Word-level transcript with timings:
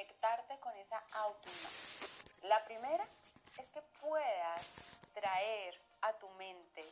conectarte 0.00 0.58
con 0.60 0.74
esa 0.76 1.02
autoimagen. 1.12 2.08
La 2.44 2.64
primera 2.64 3.04
es 3.58 3.68
que 3.68 3.82
puedas 4.00 4.98
traer 5.12 5.78
a 6.00 6.14
tu 6.14 6.26
mente 6.30 6.88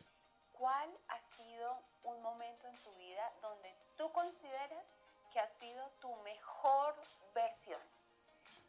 cuál 0.52 0.90
ha 1.08 1.18
sido 1.34 1.78
un 2.02 2.20
momento 2.20 2.66
en 2.66 2.76
tu 2.82 2.92
vida 2.96 3.32
donde 3.40 3.74
tú 3.96 4.12
consideras 4.12 4.84
que 5.32 5.40
ha 5.40 5.48
sido 5.52 5.88
tu 6.00 6.14
mejor 6.16 6.94
versión, 7.32 7.80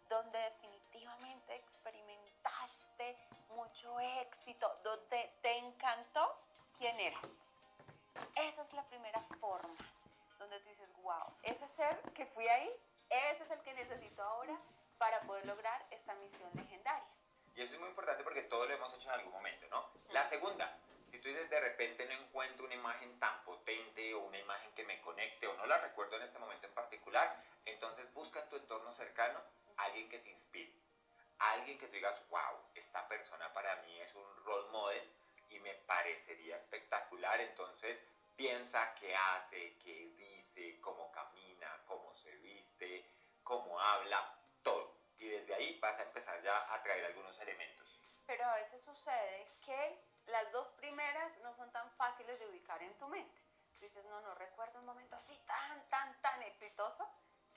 donde 0.08 0.40
definitivamente 0.40 1.56
experimentaste 1.56 3.18
mucho 3.50 4.00
éxito, 4.00 4.74
donde 4.84 5.34
te 5.42 5.58
encantó 5.58 6.40
quién 6.78 6.98
eras. 6.98 7.28
Esa 8.36 8.62
es 8.62 8.74
la 8.74 8.84
primera 8.84 9.20
forma 9.42 9.76
donde 10.38 10.60
tú 10.62 10.70
dices, 10.70 10.94
wow, 11.02 11.34
ese 11.44 11.68
ser 11.76 12.00
que 12.14 12.26
fui 12.28 12.48
ahí, 12.48 12.72
ese 13.10 13.44
es 13.44 13.52
el 13.52 13.62
que 13.62 13.74
necesito 13.74 14.24
ahora 14.24 14.58
para 14.98 15.22
poder 15.22 15.46
lograr 15.46 15.86
esta 15.92 16.14
misión 16.16 16.50
legendaria. 16.56 17.08
Y 17.56 17.62
eso 17.62 17.74
es 17.74 17.80
muy 17.80 17.90
importante 17.90 18.24
porque 18.24 18.44
todo 18.44 18.66
lo 18.66 18.74
hemos 18.74 18.94
hecho 18.94 19.08
en 19.08 19.16
algún 19.16 19.34
momento, 19.34 19.68
¿no? 19.70 19.90
La 20.12 20.30
segunda, 20.30 20.78
si 21.12 21.20
tú 21.20 21.28
dices 21.28 21.50
de 21.50 21.60
repente 21.60 22.06
no 22.06 22.14
encuentro 22.14 22.66
una 22.66 22.76
imagen 22.76 23.20
tan 23.20 23.44
potente 23.44 24.14
o 24.14 24.22
una 24.22 24.38
imagen 24.38 24.72
que 24.74 24.84
me 24.86 25.02
conecte 25.02 25.48
o 25.48 25.54
no 25.56 25.66
la 25.66 25.78
recuerdo 25.80 26.18
en 26.18 26.24
este 26.24 26.40
momento 26.40 26.68
en 26.68 26.74
particular, 26.74 27.44
entonces 27.66 28.14
busca 28.14 28.42
en 28.42 28.50
tu 28.50 28.58
entorno 28.58 28.94
cercano 28.94 29.40
alguien 29.78 30.10
que 30.10 30.20
te 30.20 30.30
inspire. 30.30 30.74
Alguien 31.40 31.80
que 31.80 31.88
tú 31.88 31.94
digas, 31.94 32.20
wow, 32.30 32.60
esta 32.76 33.08
persona 33.08 33.52
para 33.54 33.78
mí 33.78 34.00
es 34.00 34.14
un 34.14 34.46
role 34.46 34.70
model 34.70 35.12
y 35.50 35.60
me 35.60 35.74
parecería 35.86 36.58
espectacular. 36.58 37.40
Entonces 37.40 37.98
piensa 38.36 38.94
qué 38.96 39.16
hace, 39.16 39.78
qué 39.84 40.12
dice, 40.18 40.80
cómo 40.82 41.12
camina, 41.12 41.39
cómo 43.44 43.80
habla, 43.80 44.38
todo. 44.64 44.96
Y 45.18 45.28
desde 45.28 45.56
ahí 45.56 45.80
vas 45.80 45.98
a 46.00 46.04
empezar 46.04 46.42
ya 46.44 46.74
a 46.74 46.82
traer 46.84 47.06
algunos 47.06 47.38
elementos. 47.40 47.88
Pero 48.26 48.46
a 48.46 48.56
veces 48.56 48.82
sucede 48.82 49.48
que 49.66 49.98
las 50.28 50.52
dos 50.52 50.68
primeras 50.78 51.38
no 51.40 51.54
son 51.56 51.72
tan 51.72 51.90
fáciles 51.92 52.40
de 52.40 52.48
ubicar 52.48 52.82
en 52.82 52.94
tu 53.00 53.08
mente. 53.08 53.42
dices, 53.82 54.06
no, 54.06 54.22
no 54.22 54.36
recuerdo 54.36 54.80
un 54.80 54.86
momento 54.86 55.16
así 55.16 55.36
tan, 55.48 55.90
tan, 55.90 56.22
tan 56.22 56.44
exitoso 56.44 57.08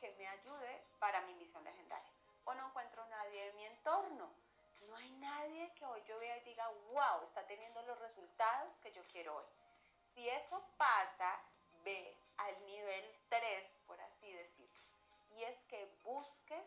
que 0.01 0.11
me 0.13 0.27
ayude 0.27 0.85
para 0.99 1.21
mi 1.23 1.35
misión 1.35 1.63
legendaria. 1.65 2.11
O 2.45 2.55
no 2.55 2.69
encuentro 2.69 3.05
nadie 3.07 3.49
en 3.49 3.57
mi 3.57 3.67
entorno. 3.67 4.31
No 4.89 4.97
hay 4.97 5.11
nadie 5.11 5.73
que 5.75 5.85
hoy 5.85 6.03
yo 6.09 6.19
vea 6.19 6.37
y 6.39 6.45
diga, 6.45 6.69
wow, 6.91 7.23
está 7.25 7.47
teniendo 7.47 7.83
los 7.83 7.99
resultados 8.01 8.73
que 8.83 8.93
yo 8.93 9.03
quiero 9.13 9.37
hoy. 9.37 9.47
Si 10.15 10.29
eso 10.29 10.63
pasa, 10.77 11.39
ve 11.85 12.17
al 12.39 12.67
nivel 12.67 13.15
3, 13.29 13.73
por. 13.87 14.02
Y 15.37 15.45
es 15.45 15.59
que 15.69 15.85
busques 16.03 16.67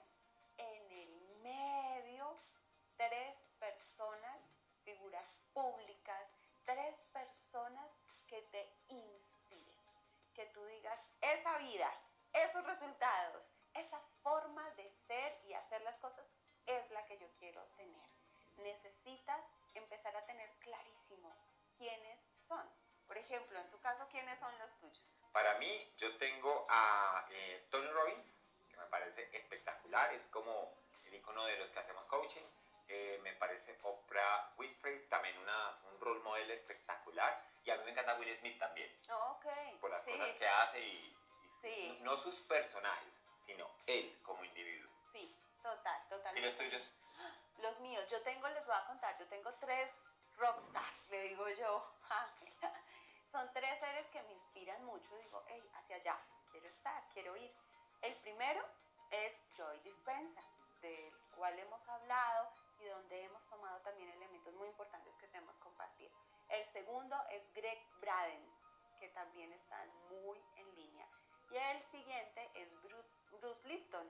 en 0.57 0.91
el 0.91 1.37
medio 1.43 2.37
tres 2.97 3.35
personas, 3.59 4.39
figuras 4.83 5.25
públicas, 5.53 6.27
tres 6.65 6.95
personas 7.13 7.89
que 8.27 8.41
te 8.51 8.69
inspiren. 8.89 9.75
Que 10.33 10.45
tú 10.47 10.65
digas, 10.65 10.99
esa 11.21 11.57
vida, 11.59 11.91
esos 12.33 12.65
resultados, 12.65 13.55
esa 13.73 13.99
forma 14.23 14.69
de 14.71 14.89
ser 15.07 15.39
y 15.45 15.53
hacer 15.53 15.81
las 15.83 15.97
cosas 15.97 16.25
es 16.65 16.89
la 16.91 17.05
que 17.05 17.17
yo 17.17 17.27
quiero 17.37 17.61
tener. 17.77 18.09
Necesitas 18.57 19.41
empezar 19.73 20.15
a 20.15 20.25
tener 20.25 20.49
clarísimo 20.59 21.35
quiénes 21.77 22.19
son. 22.33 22.67
Por 23.07 23.17
ejemplo, 23.17 23.59
en 23.59 23.69
tu 23.69 23.79
caso, 23.79 24.07
¿quiénes 24.09 24.39
son 24.39 24.57
los 24.57 24.71
tuyos? 24.79 25.19
Para 25.31 25.55
mí, 25.59 25.93
yo 25.97 26.17
tengo 26.17 26.65
a 26.69 27.27
eh, 27.29 27.67
Tony 27.69 27.87
Robbins, 27.89 28.34
parece 28.95 29.27
espectacular, 29.35 30.13
es 30.13 30.25
como 30.31 30.73
el 31.03 31.15
icono 31.15 31.43
de 31.45 31.57
los 31.57 31.69
que 31.71 31.79
hacemos 31.79 32.05
coaching. 32.05 32.45
Eh, 32.87 33.19
me 33.23 33.33
parece 33.33 33.77
Oprah 33.83 34.53
Winfrey, 34.57 35.05
también 35.09 35.37
una, 35.39 35.77
un 35.91 35.99
role 35.99 36.21
model 36.21 36.49
espectacular. 36.51 37.43
Y 37.65 37.71
a 37.71 37.77
mí 37.77 37.83
me 37.83 37.91
encanta 37.91 38.15
Will 38.15 38.33
Smith 38.37 38.57
también. 38.57 38.89
ok. 39.09 39.45
Por 39.81 39.91
las 39.91 40.05
cosas 40.05 40.29
que 40.37 40.47
hace 40.47 40.79
y, 40.79 41.11
no 42.03 42.15
sus 42.15 42.35
personajes, 42.41 43.13
sino 43.45 43.69
él 43.87 44.17
como 44.23 44.45
individuo. 44.45 44.89
Sí, 45.11 45.35
total, 45.61 46.07
total. 46.07 46.37
¿Y 46.37 46.41
los 46.41 46.55
tuyos? 46.55 46.93
Los 47.57 47.79
míos, 47.81 48.07
yo 48.09 48.21
tengo, 48.21 48.47
les 48.47 48.65
voy 48.65 48.75
a 48.75 48.85
contar, 48.85 49.17
yo 49.17 49.25
tengo 49.27 49.51
tres 49.55 49.91
rockstars, 50.37 51.09
le 51.09 51.21
digo 51.23 51.49
yo. 51.49 51.91
Son 53.31 53.51
tres 53.51 53.77
seres 53.79 54.07
que 54.07 54.21
me 54.23 54.31
inspiran 54.33 54.85
mucho. 54.85 55.17
Digo, 55.17 55.43
hey, 55.49 55.69
hacia 55.73 55.97
allá, 55.97 56.17
quiero 56.51 56.67
estar, 56.67 57.03
quiero 57.13 57.35
ir. 57.35 57.51
El 58.01 58.13
primero 58.17 58.63
es 59.11 59.33
Joy 59.55 59.79
Dispensa, 59.79 60.43
del 60.81 61.13
cual 61.35 61.57
hemos 61.57 61.87
hablado 61.87 62.49
y 62.79 62.85
donde 62.85 63.23
hemos 63.23 63.43
tomado 63.47 63.79
también 63.81 64.09
elementos 64.09 64.53
muy 64.55 64.67
importantes 64.67 65.15
que 65.17 65.27
tenemos 65.27 65.55
compartir. 65.57 66.11
El 66.49 66.65
segundo 66.71 67.15
es 67.31 67.53
Greg 67.53 67.79
Braden, 67.99 68.45
que 68.99 69.09
también 69.09 69.51
están 69.53 69.89
muy 70.09 70.39
en 70.55 70.75
línea. 70.75 71.07
Y 71.51 71.57
el 71.57 71.83
siguiente 71.83 72.49
es 72.55 72.81
Bruce, 72.81 73.09
Bruce 73.31 73.67
Lipton. 73.67 74.09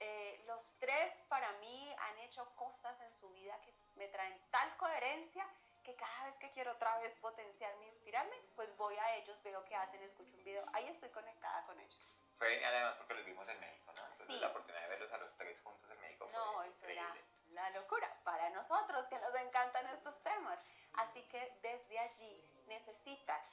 Eh, 0.00 0.42
los 0.46 0.76
tres 0.78 1.14
para 1.28 1.52
mí 1.60 1.94
han 1.98 2.18
hecho 2.20 2.44
cosas 2.56 2.98
en 3.00 3.12
su 3.20 3.30
vida 3.30 3.60
que 3.60 3.72
me 3.96 4.08
traen 4.08 4.40
tal 4.50 4.76
coherencia 4.78 5.46
que 5.82 5.94
cada 5.94 6.26
vez 6.26 6.36
que 6.36 6.50
quiero 6.52 6.72
otra 6.72 6.98
vez 6.98 7.14
potenciarme, 7.20 7.86
inspirarme, 7.88 8.36
pues 8.54 8.74
voy 8.76 8.96
a 8.96 9.16
ellos, 9.16 9.42
veo 9.42 9.64
qué 9.64 9.74
hacen, 9.74 10.02
escucho 10.02 10.36
un 10.36 10.44
video, 10.44 10.64
ahí 10.72 10.86
estoy 10.88 11.08
conectada 11.10 11.64
con 11.66 11.78
ellos. 11.80 12.00
Fue 12.40 12.64
además 12.64 12.94
porque 12.96 13.12
los 13.12 13.26
vimos 13.26 13.46
en 13.50 13.60
México, 13.60 13.92
¿no? 13.94 14.02
Entonces 14.12 14.40
la 14.40 14.48
oportunidad 14.48 14.82
de 14.84 14.88
verlos 14.88 15.12
a 15.12 15.18
los 15.18 15.36
tres 15.36 15.60
juntos 15.60 15.90
en 15.90 16.00
México 16.00 16.26
No, 16.32 16.62
eso 16.62 16.86
era 16.86 17.14
la 17.50 17.68
locura 17.70 18.10
para 18.24 18.48
nosotros 18.48 19.06
que 19.08 19.18
nos 19.18 19.34
encantan 19.34 19.86
estos 19.88 20.18
temas. 20.22 20.58
Así 20.94 21.22
que 21.28 21.52
desde 21.60 21.98
allí 21.98 22.42
necesitas 22.66 23.46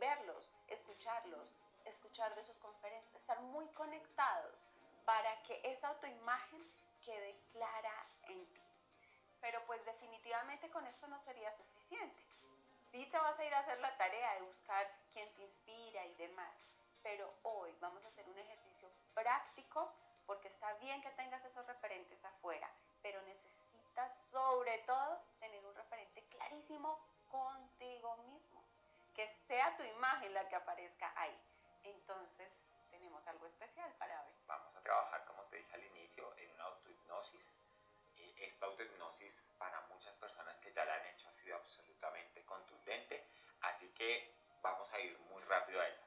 verlos, 0.00 0.52
escucharlos, 0.66 1.54
escuchar 1.84 2.34
de 2.34 2.42
sus 2.42 2.56
conferencias, 2.56 3.14
estar 3.14 3.40
muy 3.42 3.68
conectados 3.68 4.66
para 5.04 5.40
que 5.44 5.60
esa 5.62 5.86
autoimagen 5.86 6.68
quede 7.04 7.36
clara 7.52 8.06
en 8.24 8.44
ti. 8.54 8.66
Pero 9.40 9.64
pues 9.66 9.84
definitivamente 9.84 10.68
con 10.70 10.84
esto 10.88 11.06
no 11.06 11.20
sería 11.20 11.52
suficiente. 11.52 12.24
Sí 12.90 13.06
te 13.06 13.18
vas 13.18 13.38
a 13.38 13.44
ir 13.44 13.54
a 13.54 13.60
hacer 13.60 13.78
la 13.78 13.96
tarea 13.96 14.34
de 14.34 14.42
buscar 14.42 14.90
quién 15.12 15.32
te 15.34 15.42
inspira 15.42 16.04
y 16.06 16.14
demás, 16.14 16.71
pero 17.02 17.32
hoy 17.42 17.74
vamos 17.80 18.04
a 18.04 18.08
hacer 18.08 18.28
un 18.28 18.38
ejercicio 18.38 18.88
práctico 19.14 19.92
porque 20.26 20.48
está 20.48 20.72
bien 20.74 21.02
que 21.02 21.10
tengas 21.10 21.44
esos 21.44 21.66
referentes 21.66 22.24
afuera, 22.24 22.70
pero 23.02 23.20
necesitas 23.22 24.16
sobre 24.30 24.78
todo 24.86 25.20
tener 25.40 25.64
un 25.64 25.74
referente 25.74 26.22
clarísimo 26.28 26.98
contigo 27.28 28.16
mismo, 28.28 28.62
que 29.14 29.28
sea 29.46 29.76
tu 29.76 29.82
imagen 29.82 30.32
la 30.32 30.48
que 30.48 30.56
aparezca 30.56 31.12
ahí. 31.16 31.36
Entonces 31.82 32.50
tenemos 32.90 33.26
algo 33.26 33.46
especial 33.46 33.92
para 33.98 34.22
hoy. 34.22 34.32
Vamos 34.46 34.74
a 34.76 34.80
trabajar, 34.80 35.24
como 35.26 35.42
te 35.44 35.56
dije 35.56 35.74
al 35.74 35.84
inicio, 35.84 36.32
en 36.36 36.50
una 36.52 36.64
autohipnosis 36.64 37.52
esta 38.42 38.66
autohipnosis 38.66 39.32
para 39.58 39.80
muchas 39.82 40.14
personas 40.16 40.56
que 40.58 40.72
ya 40.72 40.84
la 40.84 40.94
han 40.94 41.06
hecho 41.06 41.28
ha 41.28 41.32
sido 41.42 41.56
absolutamente 41.56 42.44
contundente, 42.44 43.24
así 43.60 43.88
que 43.94 44.34
vamos 44.60 44.92
a 44.92 44.98
ir 44.98 45.16
muy 45.30 45.42
rápido 45.44 45.80
a 45.80 45.86
ella. 45.86 46.01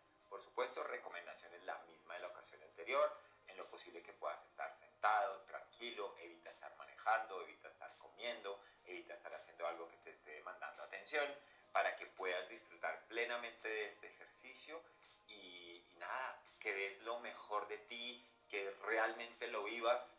Anterior, 2.86 3.18
en 3.48 3.58
lo 3.58 3.66
posible 3.66 4.00
que 4.04 4.14
puedas 4.14 4.40
estar 4.46 4.72
sentado, 4.78 5.42
tranquilo, 5.48 6.16
evita 6.20 6.52
estar 6.52 6.72
manejando, 6.78 7.42
evita 7.42 7.68
estar 7.70 7.92
comiendo, 7.98 8.62
evita 8.86 9.16
estar 9.16 9.34
haciendo 9.34 9.66
algo 9.66 9.90
que 9.90 9.98
te 9.98 10.12
esté 10.12 10.34
demandando 10.34 10.84
atención, 10.84 11.26
para 11.72 11.96
que 11.96 12.06
puedas 12.06 12.48
disfrutar 12.48 13.02
plenamente 13.08 13.68
de 13.68 13.88
este 13.88 14.08
ejercicio 14.08 14.80
y, 15.28 15.84
y 15.90 15.96
nada, 15.98 16.40
que 16.60 16.74
des 16.74 17.02
lo 17.02 17.20
mejor 17.22 17.68
de 17.68 17.80
ti, 17.90 18.24
que 18.52 18.70
realmente 18.86 19.48
lo 19.48 19.64
vivas 19.64 20.16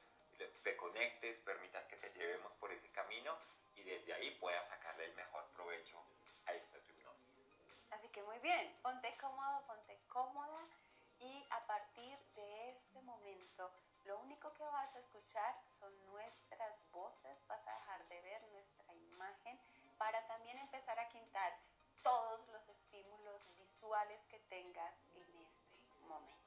te 0.64 0.76
conectes, 0.76 1.38
permitas 1.44 1.86
que 1.86 1.96
te 1.96 2.10
llevemos 2.18 2.52
por 2.54 2.72
ese 2.72 2.90
camino 2.90 3.38
y 3.76 3.82
desde 3.84 4.12
ahí 4.12 4.32
puedas 4.40 4.68
sacarle 4.68 5.04
el 5.04 5.14
mejor 5.14 5.44
provecho 5.54 6.02
a 6.46 6.52
esta 6.52 6.78
hipnosis. 6.78 7.92
Así 7.92 8.08
que 8.08 8.22
muy 8.24 8.38
bien, 8.40 8.76
ponte 8.82 9.16
cómodo, 9.18 9.62
ponte 9.68 9.96
cómoda 10.08 10.66
y 11.20 11.46
a 11.50 11.66
partir 11.66 12.18
de 12.34 12.70
este 12.70 13.00
momento 13.02 13.70
lo 14.04 14.18
único 14.20 14.52
que 14.54 14.64
vas 14.64 14.94
a 14.94 15.00
escuchar 15.00 15.54
son 15.78 15.92
nuestras 16.06 16.90
voces, 16.92 17.44
vas 17.48 17.66
a 17.66 17.72
dejar 17.72 18.08
de 18.08 18.20
ver 18.22 18.42
nuestra 18.52 18.94
imagen 18.94 19.58
para 19.98 20.24
también 20.28 20.58
empezar 20.58 20.98
a 20.98 21.08
quintar 21.08 21.52
todos 22.02 22.46
los 22.48 22.68
estímulos 22.68 23.42
visuales 23.58 24.20
que 24.28 24.38
tengas 24.48 24.94
en 25.14 25.36
este 25.36 26.04
momento. 26.06 26.45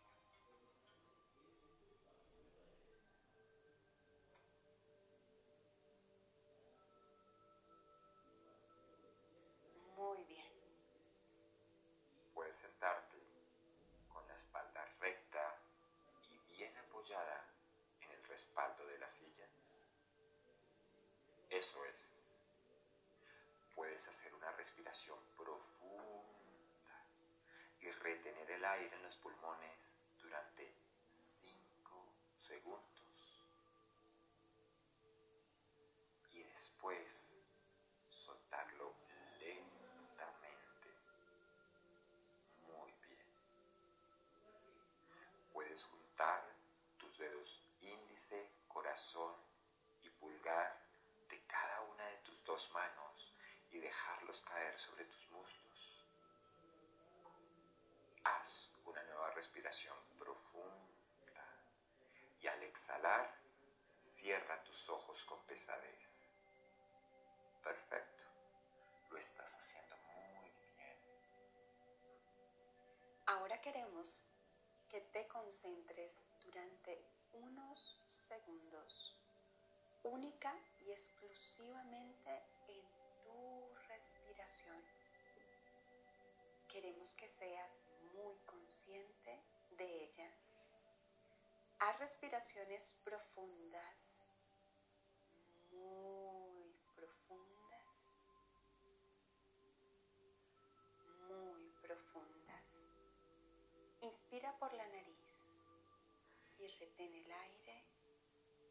Eso 21.50 21.86
es. 21.86 21.96
Puedes 23.76 24.08
hacer 24.08 24.34
una 24.36 24.52
respiración 24.52 25.18
profunda 25.36 27.06
y 27.82 27.90
retener 27.90 28.52
el 28.52 28.66
aire 28.66 28.96
en 28.96 29.04
los 29.04 29.16
pulmones 29.18 29.79
manos 52.74 53.34
y 53.72 53.80
dejarlos 53.80 54.42
caer 54.42 54.80
sobre 54.80 55.06
tus 55.06 55.30
muslos. 55.32 56.06
Haz 58.24 58.70
una 58.86 59.04
nueva 59.04 59.32
respiración 59.32 59.96
profunda 60.18 61.46
y 62.42 62.48
al 62.48 62.62
exhalar 62.64 63.30
cierra 64.16 64.64
tus 64.64 64.90
ojos 64.90 65.24
con 65.26 65.40
pesadez. 65.46 66.00
Perfecto, 67.64 68.24
lo 69.12 69.18
estás 69.18 69.54
haciendo 69.54 69.96
muy 69.98 70.52
bien. 70.76 70.98
Ahora 73.28 73.62
queremos 73.62 74.28
que 74.90 75.02
te 75.02 75.28
concentres 75.28 76.20
durante 76.44 77.00
unos 77.34 77.80
segundos, 78.08 79.19
única 80.04 80.54
y 80.82 80.92
exclusivamente 80.92 82.44
en 82.68 82.84
tu 83.24 83.74
respiración. 83.88 84.84
Queremos 86.68 87.14
que 87.16 87.28
seas 87.30 87.72
muy 88.14 88.36
consciente 88.46 89.44
de 89.72 90.04
ella. 90.06 90.32
Haz 91.80 92.00
respiraciones 92.00 92.94
profundas, 93.04 94.26
muy 95.72 96.76
profundas, 96.96 97.88
muy 101.28 101.72
profundas. 101.82 102.66
Inspira 104.02 104.58
por 104.60 104.74
la 104.74 104.88
nariz 104.88 105.30
y 106.58 106.68
retén 106.68 107.16
el 107.16 107.32
aire 107.32 107.86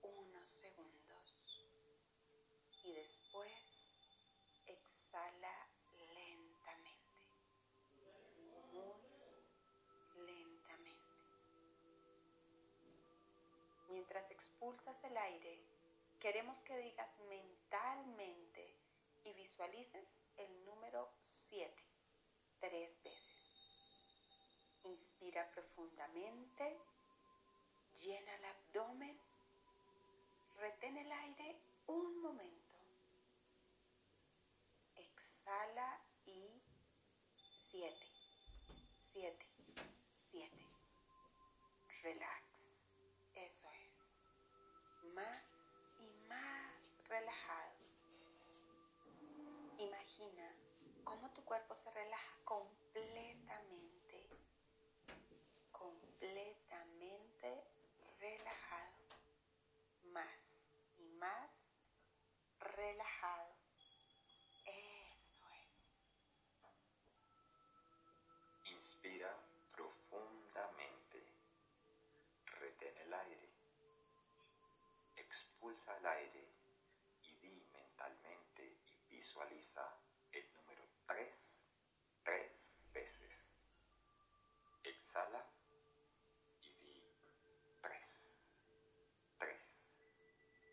unos 0.03 0.49
segundos. 0.51 0.98
Después 3.09 3.51
exhala 4.67 5.67
lentamente, 6.15 7.17
muy 8.73 8.93
lentamente. 10.27 11.17
Mientras 13.89 14.31
expulsas 14.31 15.03
el 15.05 15.17
aire, 15.17 15.59
queremos 16.21 16.59
que 16.65 16.77
digas 16.77 17.09
mentalmente 17.31 18.77
y 19.25 19.33
visualices 19.33 20.07
el 20.37 20.65
número 20.67 21.11
7 21.21 21.89
tres 22.61 23.03
veces. 23.03 23.19
Inspira 24.85 25.51
profundamente, 25.51 26.77
llena 28.03 28.35
el 28.35 28.45
abdomen, 28.45 29.19
retén 30.59 30.99
el 30.99 31.11
aire 31.11 31.57
un 31.87 32.21
momento. 32.21 32.68
Exhala 35.49 35.99
y 36.27 36.61
7, 37.71 37.97
7, 39.15 39.47
7. 40.31 40.51
Relax. 42.03 42.45
Eso 43.35 43.71
es. 43.71 44.29
Más 45.15 45.43
y 46.01 46.29
más 46.29 46.75
relajado. 47.09 47.73
Imagina 49.79 50.55
cómo 51.03 51.31
tu 51.31 51.43
cuerpo 51.47 51.75
se 51.75 51.91
relaja 51.93 52.37
completamente. 52.45 54.29
Completamente 55.73 56.58
El 75.97 76.07
aire 76.07 76.49
y 77.23 77.37
di 77.39 77.67
mentalmente 77.73 78.63
y 78.87 79.15
visualiza 79.17 79.83
el 80.33 80.53
número 80.55 80.85
3 81.07 81.49
tres 82.29 82.53
veces. 82.93 83.33
Exhala 84.85 85.43
y 86.61 86.73
di 86.75 87.03
3, 87.81 88.03
3, 89.39 89.57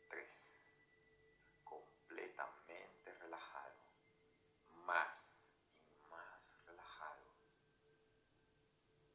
3. 0.10 0.30
Completamente 1.64 3.14
relajado. 3.14 3.76
Más 4.86 5.18
y 5.88 5.98
más 6.10 6.66
relajado. 6.66 7.24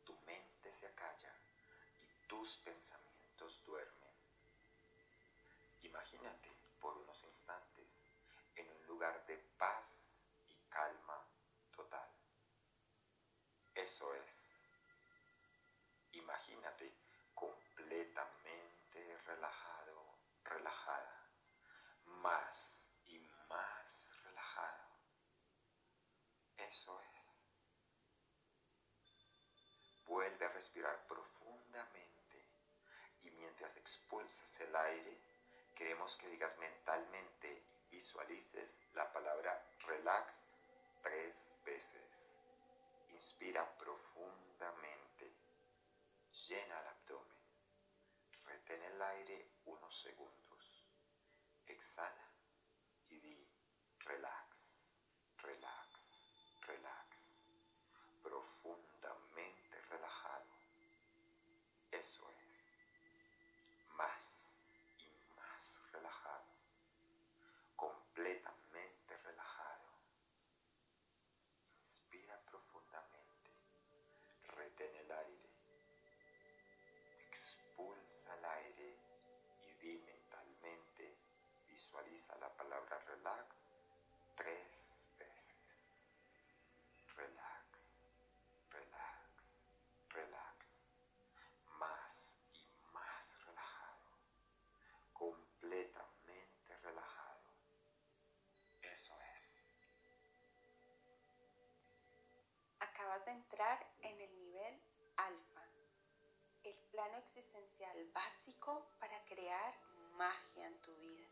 Tu 0.04 0.18
mente 0.22 0.72
se 0.72 0.86
acalla 0.86 1.34
y 2.00 2.26
tus 2.26 2.56
pensamientos 2.64 3.62
duermen. 3.66 4.14
Imagínate 5.82 6.50
por 6.80 6.96
unos 6.96 7.22
instantes 7.24 7.88
en 8.56 8.66
un 8.70 8.86
lugar 8.86 9.19
de 9.30 9.38
paz 9.58 9.86
y 10.48 10.54
calma 10.68 11.24
total. 11.70 12.10
Eso 13.76 14.12
es. 14.14 14.32
Imagínate 16.10 16.92
completamente 17.34 19.18
relajado, 19.26 20.18
relajada. 20.42 21.30
Más 22.24 22.82
y 23.06 23.20
más 23.48 24.10
relajado. 24.24 24.88
Eso 26.56 27.00
es. 27.00 27.08
Vuelve 30.06 30.44
a 30.44 30.48
respirar 30.48 31.06
profundamente 31.06 32.48
y 33.20 33.30
mientras 33.30 33.76
expulsas 33.76 34.60
el 34.60 34.74
aire, 34.74 35.20
queremos 35.76 36.16
que 36.16 36.28
digas 36.30 36.58
mentalmente 36.58 37.39
visualices 38.10 38.90
la 38.94 39.12
palabra 39.12 39.56
relax 39.86 40.34
tres 41.00 41.32
veces. 41.64 42.26
Inspira 43.10 43.64
profundamente. 43.78 45.32
Llena 46.48 46.80
el 46.80 46.86
abdomen. 46.88 47.38
Retén 48.46 48.82
el 48.82 49.02
aire 49.02 49.49
De 103.24 103.32
entrar 103.32 103.86
en 104.00 104.20
el 104.20 104.38
nivel 104.38 104.82
alfa, 105.16 105.62
el 106.64 106.74
plano 106.90 107.18
existencial 107.18 108.10
básico 108.12 108.86
para 108.98 109.24
crear 109.26 109.74
magia 110.14 110.66
en 110.66 110.80
tu 110.80 110.94
vida. 110.96 111.28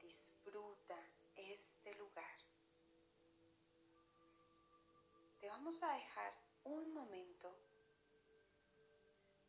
Disfruta 0.00 0.96
este 1.36 1.94
lugar, 1.96 2.36
vamos 5.48 5.82
a 5.82 5.92
dejar 5.94 6.32
un 6.64 6.92
momento 6.92 7.52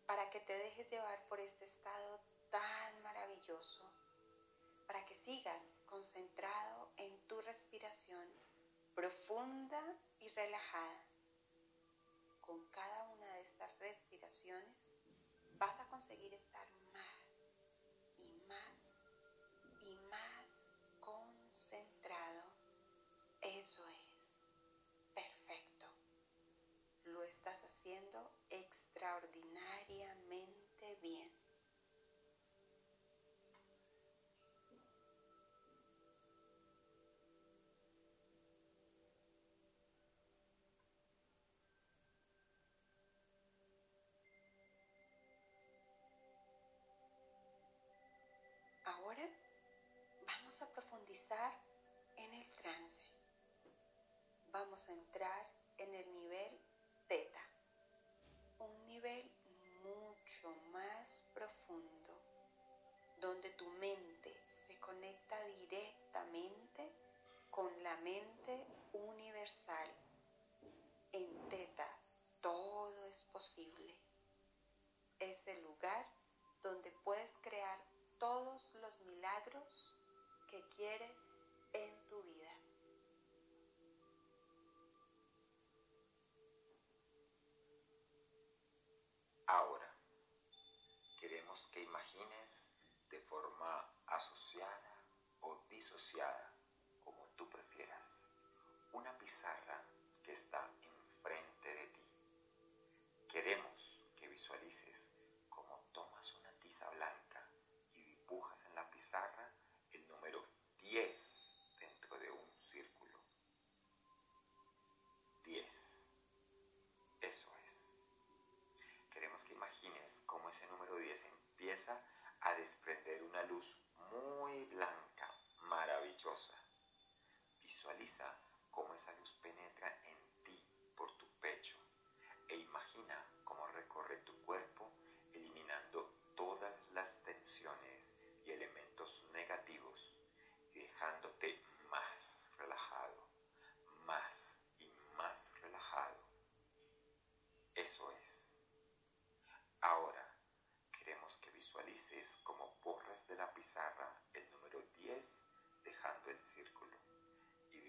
para 0.05 0.29
que 0.29 0.39
te 0.41 0.53
dejes 0.53 0.89
llevar 0.89 1.27
por 1.27 1.39
este 1.39 1.65
estado 1.65 2.19
tan 2.49 3.03
maravilloso, 3.03 3.83
para 4.85 5.05
que 5.05 5.15
sigas 5.15 5.63
concentrado 5.85 6.91
en 6.97 7.19
tu 7.27 7.41
respiración 7.41 8.46
y 10.19 10.27
relajada. 10.29 11.03
Con 12.41 12.59
cada 12.71 13.03
una 13.13 13.31
de 13.35 13.41
estas 13.41 13.77
respiraciones 13.79 14.75
vas 15.59 15.79
a 15.79 15.85
conseguir 15.85 16.33
estar 16.33 16.67
más 16.93 17.21
y 18.17 18.27
más 18.47 18.73
y 19.83 19.95
más 20.09 20.47
concentrado. 20.99 22.51
Eso 23.41 23.87
es. 23.87 24.47
Perfecto. 25.13 25.85
Lo 27.05 27.21
estás 27.23 27.63
haciendo 27.63 28.31
extraordinariamente 28.49 30.95
bien. 31.01 31.36
En 51.09 52.33
el 52.33 52.45
trance. 52.55 53.13
Vamos 54.51 54.89
a 54.89 54.91
entrar 54.91 55.49
en 55.77 55.95
el 55.95 56.13
nivel 56.13 56.51
teta, 57.07 57.41
un 58.59 58.87
nivel 58.87 59.23
mucho 59.83 60.49
más 60.73 61.23
profundo, 61.33 62.21
donde 63.21 63.49
tu 63.51 63.69
mente 63.79 64.35
se 64.67 64.77
conecta 64.79 65.41
directamente 65.45 66.91
con 67.51 67.71
la 67.83 67.95
mente 67.97 68.67
universal. 68.91 69.89
En 71.13 71.49
teta 71.49 71.87
todo 72.41 73.05
es 73.05 73.21
posible. 73.31 73.95
Es 75.19 75.47
el 75.47 75.63
lugar 75.63 76.05
donde 76.61 76.91
puedes 77.05 77.31
crear 77.41 77.79
todos 78.19 78.73
los 78.75 78.99
milagros 79.01 79.96
que 80.49 80.61
quieres 80.77 81.11
en 81.73 82.06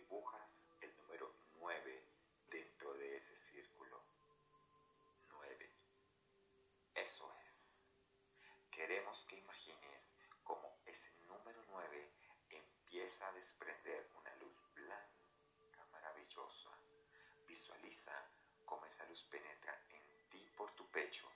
y 0.09 0.11
dibujas 0.11 0.73
el 0.81 0.97
número 0.97 1.31
9 1.61 2.03
dentro 2.51 2.95
de 2.95 3.17
ese 3.17 3.37
círculo. 3.37 4.01
9. 5.33 5.71
Eso 6.95 7.31
es. 7.47 8.71
Queremos 8.71 9.19
que 9.29 9.37
imagines 9.37 10.01
cómo 10.45 10.79
ese 10.87 11.11
número 11.27 11.63
9 11.69 12.11
empieza 12.49 13.29
a 13.29 13.33
desprender 13.33 14.07
una 14.19 14.35
luz 14.37 14.75
blanca 14.75 15.85
maravillosa. 15.93 16.71
Visualiza 17.47 18.13
cómo 18.65 18.87
esa 18.87 19.05
luz 19.05 19.23
penetra 19.31 19.79
en 19.91 20.31
ti 20.31 20.51
por 20.57 20.73
tu 20.73 20.87
pecho 20.91 21.31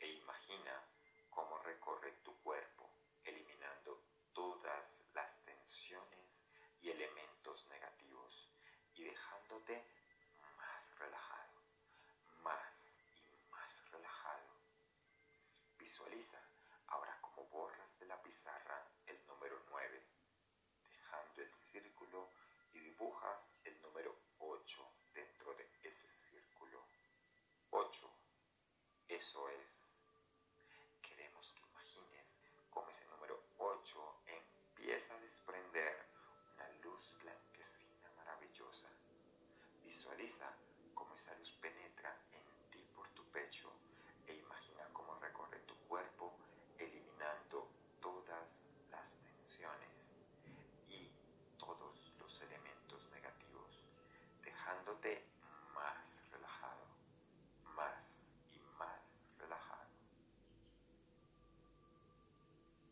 e 0.00 0.08
imagina 0.08 0.82
cómo 1.30 1.58
recorre 1.58 2.12
tu 2.24 2.34
cuerpo, 2.42 2.88
eliminando 3.24 4.00
todas 4.32 4.84
las 5.12 5.44
tensiones 5.44 6.26
y 6.82 6.90
elementos 6.90 7.66
negativos 7.66 8.48
y 8.96 9.04
dejándote 9.04 9.82
más 10.56 10.98
relajado, 10.98 11.60
más 12.42 12.90
y 13.26 13.50
más 13.50 13.90
relajado. 13.90 14.46
Visualiza 15.96 16.38
ahora 16.88 17.18
cómo 17.22 17.48
borras 17.48 17.98
de 17.98 18.04
la 18.04 18.20
pizarra 18.20 18.86
el 19.06 19.18
número 19.26 19.58
9, 19.70 20.02
dejando 20.90 21.40
el 21.40 21.50
círculo 21.50 22.28
y 22.74 22.80
dibujas 22.80 23.40
el 23.64 23.80
número 23.80 24.14
8 24.38 24.92
dentro 25.14 25.54
de 25.54 25.62
ese 25.62 26.06
círculo. 26.28 26.84
8. 27.70 28.10
Eso 29.08 29.48
es. 29.48 29.90
Queremos 31.00 31.50
que 31.54 31.62
imagines 31.62 32.42
cómo 32.68 32.90
ese 32.90 33.06
número 33.06 33.42
8 33.56 34.20
empieza 34.26 35.14
a 35.14 35.20
desprender 35.20 35.96
una 36.56 36.68
luz 36.84 37.10
blanquecina 37.22 38.10
maravillosa. 38.18 38.88
Visualiza 39.82 40.52
cómo 40.92 41.16
esa 41.16 41.34
luz 41.36 41.52
penetra 41.52 42.14
en 42.32 42.70
ti 42.70 42.86
por 42.94 43.08
tu 43.14 43.24
pecho 43.30 43.72
e 44.26 44.34
imagina 44.34 44.84
cómo 44.92 45.14
recorre 45.20 45.58
tu 45.60 45.74
cuerpo 45.88 46.32
eliminando 46.78 47.68
todas 48.00 48.48
las 48.90 49.08
tensiones 49.22 50.10
y 50.88 51.10
todos 51.58 52.12
los 52.18 52.42
elementos 52.42 53.08
negativos, 53.12 53.80
dejándote 54.42 55.24
más 55.74 55.96
relajado, 56.32 56.86
más 57.76 58.26
y 58.52 58.58
más 58.78 59.00
relajado. 59.38 59.86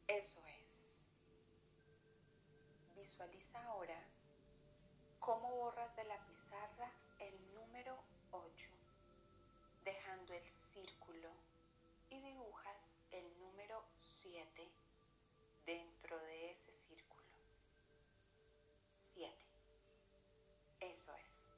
Eso 0.07 0.41
es. 0.47 0.65
Visualiza 3.15 3.63
ahora 3.67 4.03
cómo 5.21 5.49
borras 5.55 5.95
de 5.95 6.03
la 6.03 6.17
pizarra 6.27 6.91
el 7.21 7.55
número 7.55 7.97
8, 8.33 8.69
dejando 9.85 10.35
el 10.35 10.43
círculo 10.73 11.31
y 12.11 12.19
dibujas 12.19 12.91
el 13.13 13.39
número 13.39 13.85
7 14.03 14.69
dentro 15.65 16.19
de 16.25 16.51
ese 16.51 16.73
círculo. 16.73 17.23
7. 19.15 19.33
Eso 20.81 21.15
es. 21.15 21.53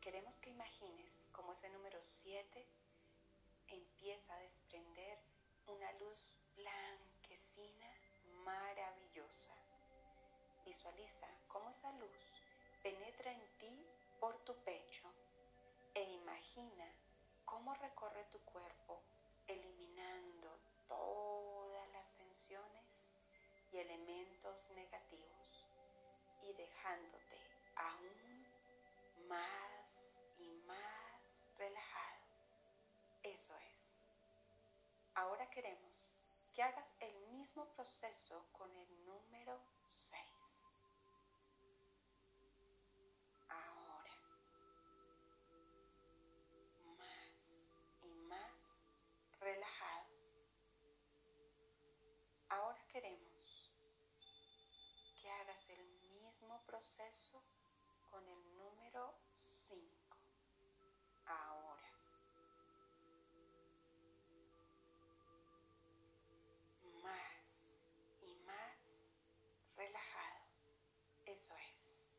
Queremos 0.00 0.34
que 0.36 0.48
imagines 0.48 1.28
cómo 1.32 1.52
ese 1.52 1.68
número 1.68 2.02
7 2.02 2.66
empieza 3.68 4.32
a 4.32 4.38
desprender 4.38 5.18
una 5.66 5.92
luz 5.98 6.34
blanquecina 6.56 7.92
maravillosa. 8.42 8.79
Visualiza 10.80 11.28
cómo 11.48 11.68
esa 11.68 11.92
luz 11.98 12.16
penetra 12.82 13.30
en 13.30 13.58
ti 13.58 13.86
por 14.18 14.34
tu 14.44 14.54
pecho 14.64 15.12
e 15.92 16.02
imagina 16.02 16.86
cómo 17.44 17.74
recorre 17.74 18.24
tu 18.32 18.38
cuerpo 18.46 19.02
eliminando 19.46 20.48
todas 20.88 21.86
las 21.92 22.10
tensiones 22.14 22.86
y 23.70 23.76
elementos 23.76 24.70
negativos 24.70 25.66
y 26.44 26.52
dejándote 26.54 27.38
aún 27.76 28.46
más 29.28 30.02
y 30.38 30.64
Eso 33.22 33.54
es. 33.54 33.92
Ahora 35.12 35.50
queremos 35.50 36.16
que 36.54 36.62
hagas 36.62 36.88
el 37.00 37.20
mismo 37.32 37.66
proceso 37.76 38.46
con 38.52 38.74
el 38.74 39.04
número 39.04 39.60
queremos 53.00 53.72
que 55.22 55.30
hagas 55.30 55.70
el 55.70 55.86
mismo 56.20 56.62
proceso 56.66 57.42
con 58.10 58.28
el 58.28 58.56
número 58.58 59.14
5. 59.32 60.16
Ahora. 61.26 61.92
Más 67.02 67.32
y 68.20 68.34
más 68.44 68.76
relajado. 69.76 70.44
Eso 71.24 71.54
es. 71.56 72.10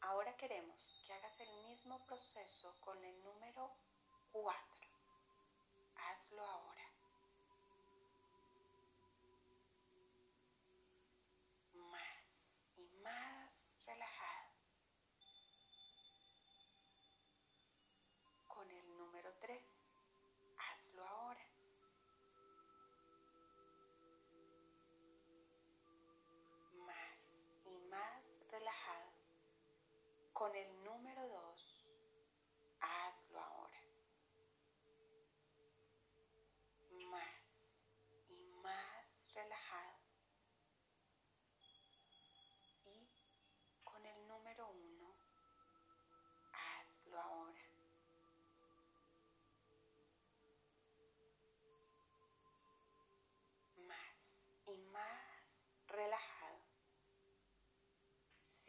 Ahora 0.00 0.36
queremos 0.36 1.02
que 1.04 1.12
hagas 1.12 1.40
el 1.40 1.52
mismo 1.64 2.06
proceso 2.06 2.76
con 2.80 3.04
el 3.04 3.24
número 3.24 3.74
4. 4.30 4.54
Hazlo 5.96 6.46
ahora. 6.46 6.63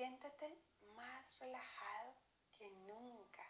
Siéntate 0.06 0.56
más 0.96 1.40
relajado 1.40 2.14
que 2.60 2.70
nunca. 2.70 3.44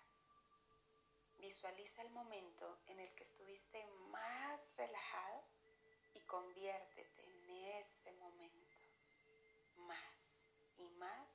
Visualiza 1.38 2.02
el 2.02 2.12
momento 2.12 2.66
en 2.88 2.98
el 3.02 3.14
que 3.14 3.26
estuviste 3.26 3.86
más 4.10 4.62
relajado 4.78 5.44
y 6.14 6.22
conviértete 6.22 7.24
en 7.26 7.50
ese 7.50 8.14
momento. 8.14 8.78
Más 9.80 10.16
y 10.78 10.88
más 10.92 11.35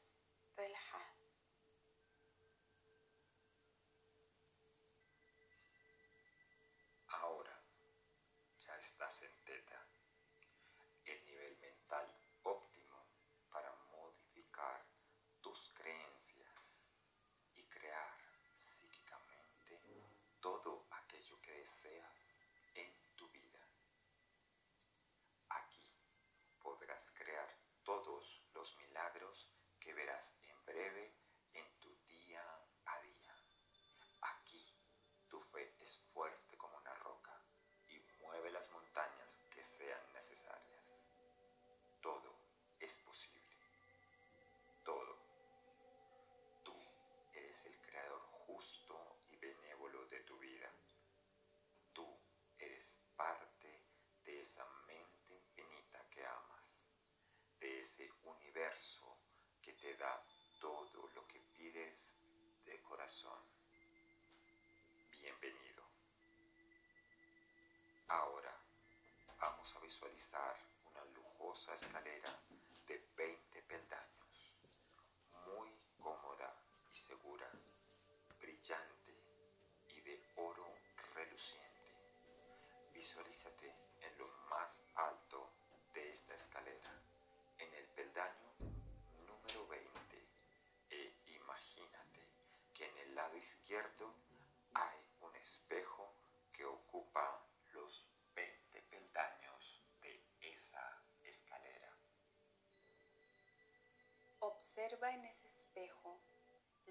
Observa 104.70 105.12
en 105.12 105.24
ese 105.24 105.48
espejo 105.48 106.20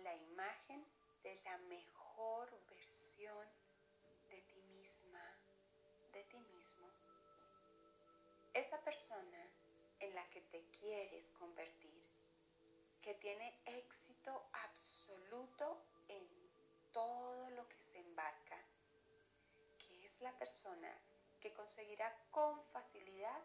la 0.03 0.13
imagen 0.13 0.85
de 1.23 1.41
la 1.45 1.57
mejor 1.59 2.49
versión 2.69 3.47
de 4.29 4.41
ti 4.41 4.61
misma, 4.63 5.23
de 6.11 6.21
ti 6.25 6.39
mismo. 6.41 6.89
Esa 8.53 8.83
persona 8.83 9.49
en 10.01 10.13
la 10.13 10.29
que 10.29 10.41
te 10.41 10.61
quieres 10.71 11.25
convertir, 11.39 12.03
que 13.01 13.13
tiene 13.13 13.61
éxito 13.65 14.49
absoluto 14.51 15.81
en 16.09 16.27
todo 16.91 17.49
lo 17.51 17.65
que 17.69 17.77
se 17.77 17.99
embarca, 17.99 18.57
que 19.77 20.05
es 20.05 20.19
la 20.19 20.37
persona 20.37 20.93
que 21.39 21.53
conseguirá 21.53 22.13
con 22.29 22.61
facilidad 22.73 23.41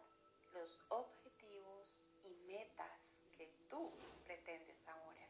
los 0.51 0.77
objetivos 0.89 2.01
y 2.25 2.33
metas 2.47 3.04
tú 3.75 3.91
pretendes 4.23 4.87
ahora, 4.87 5.27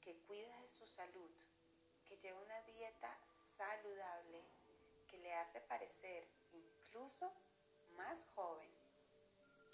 que 0.00 0.16
cuida 0.26 0.58
de 0.62 0.70
su 0.70 0.86
salud, 0.86 1.30
que 2.08 2.16
lleva 2.16 2.40
una 2.40 2.60
dieta 2.62 3.14
saludable, 3.58 4.42
que 5.10 5.18
le 5.18 5.34
hace 5.34 5.60
parecer 5.60 6.24
incluso 6.54 7.30
más 7.98 8.30
joven, 8.34 8.70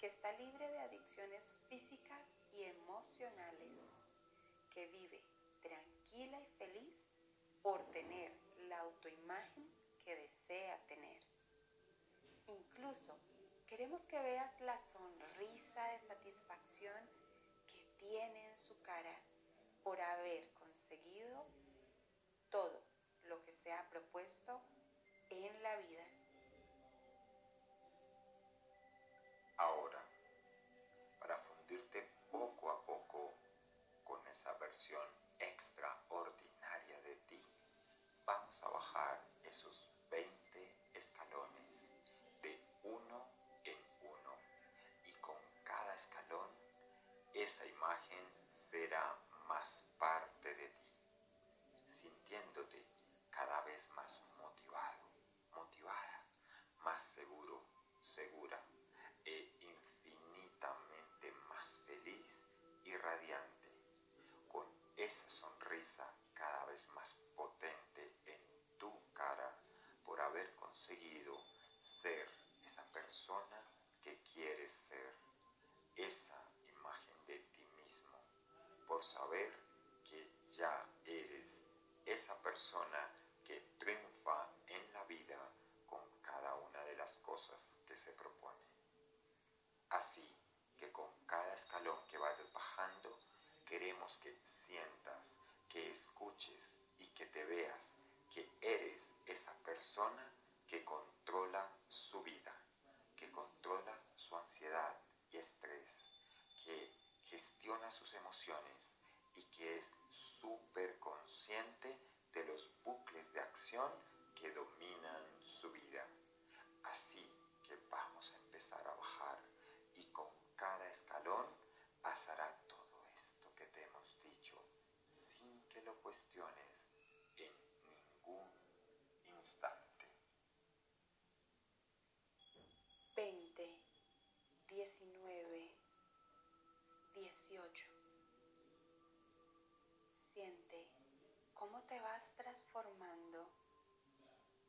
que 0.01 0.07
está 0.07 0.33
libre 0.33 0.67
de 0.67 0.79
adicciones 0.81 1.41
físicas 1.69 2.21
y 2.51 2.63
emocionales, 2.63 3.71
que 4.73 4.87
vive 4.87 5.23
tranquila 5.61 6.41
y 6.41 6.57
feliz 6.57 6.93
por 7.61 7.81
tener 7.93 8.33
la 8.67 8.79
autoimagen 8.79 9.71
que 10.03 10.17
desea 10.17 10.77
tener. 10.87 11.21
Incluso 12.47 13.15
queremos 13.65 14.01
que 14.07 14.21
veas 14.21 14.59
la 14.59 14.77
sonrisa 14.77 15.85
de 15.85 15.99
satisfacción 16.09 17.20
tiene 18.01 18.49
en 18.49 18.57
su 18.57 18.81
cara 18.81 19.15
por 19.83 20.01
haber 20.01 20.51
conseguido 20.53 21.45
todo 22.49 22.81
lo 23.27 23.41
que 23.43 23.53
se 23.53 23.71
ha 23.71 23.87
propuesto 23.89 24.59
en 25.29 25.63
la 25.63 25.75
vida. 25.77 26.03
que 83.45 83.59
triunfa 83.79 84.47
en 84.67 84.93
la 84.93 85.03
vida 85.03 85.37
con 85.85 85.99
cada 86.21 86.55
una 86.55 86.81
de 86.85 86.95
las 86.95 87.11
cosas 87.17 87.59
que 87.85 87.97
se 87.97 88.13
propone. 88.13 88.63
Así 89.89 90.33
que 90.77 90.89
con 90.93 91.09
cada 91.25 91.53
escalón 91.53 91.97
que 92.09 92.17
vayas 92.17 92.49
bajando, 92.53 93.19
queremos 93.67 94.17
que 94.23 94.33
sientas, 94.65 95.21
que 95.67 95.91
escuches 95.91 96.63
y 96.99 97.07
que 97.07 97.25
te 97.25 97.43
veas 97.43 97.83
que 98.33 98.47
eres 98.61 99.01
esa 99.25 99.53
persona 99.65 100.30